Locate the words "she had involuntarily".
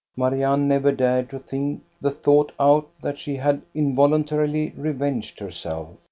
3.19-4.73